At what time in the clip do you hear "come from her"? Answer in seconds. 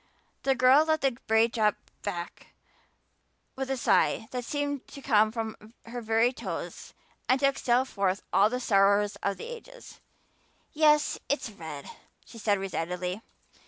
4.99-6.01